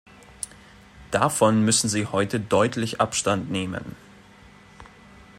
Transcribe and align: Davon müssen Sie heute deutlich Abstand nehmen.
Davon 1.11 1.63
müssen 1.63 1.87
Sie 1.87 2.07
heute 2.07 2.39
deutlich 2.39 2.99
Abstand 2.99 3.51
nehmen. 3.51 3.95